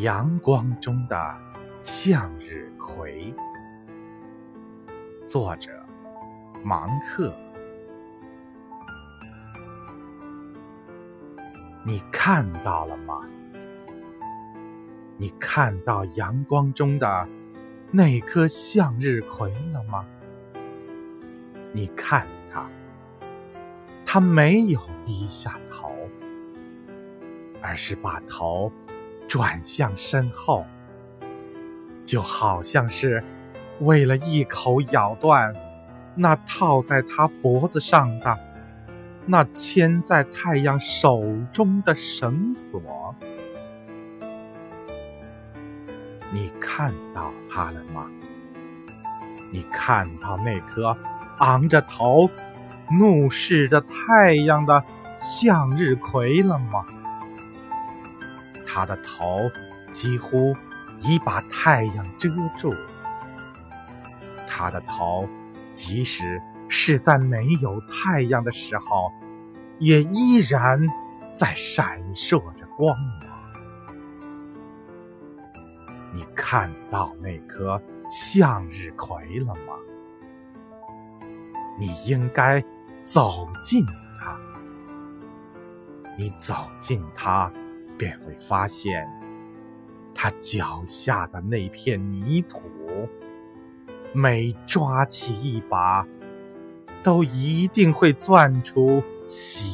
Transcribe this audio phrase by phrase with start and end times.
[0.00, 1.38] 阳光中的
[1.82, 3.34] 向日葵，
[5.26, 5.70] 作者
[6.64, 7.30] 芒克。
[11.84, 13.20] 你看到了吗？
[15.18, 17.28] 你看到阳光中的
[17.90, 20.06] 那颗向日葵了吗？
[21.70, 22.66] 你看它，
[24.06, 25.92] 它没有低下头，
[27.60, 28.72] 而是把头。
[29.32, 30.66] 转向身后，
[32.04, 33.24] 就好像是
[33.80, 35.54] 为了一口咬断
[36.14, 38.38] 那套在他脖子上的、
[39.24, 42.82] 那牵在太阳手中的绳索。
[46.30, 48.10] 你看到它了吗？
[49.50, 50.94] 你看到那颗
[51.38, 52.28] 昂着头、
[52.90, 54.84] 怒视着太阳的
[55.16, 56.84] 向日葵了吗？
[58.74, 59.50] 他的头
[59.90, 60.56] 几乎
[61.00, 62.74] 已把太阳遮住，
[64.46, 65.28] 他的头
[65.74, 69.12] 即使是在没有太阳的时候，
[69.78, 70.80] 也依然
[71.34, 73.28] 在闪烁着光芒。
[76.10, 79.74] 你看到那颗向日葵了吗？
[81.78, 82.64] 你应该
[83.04, 83.84] 走近
[84.18, 84.34] 它，
[86.16, 87.52] 你走近它。
[88.02, 89.08] 便会发现，
[90.12, 92.60] 他脚下的那片泥土，
[94.12, 96.04] 每抓起一把，
[97.00, 99.70] 都一定会攥出血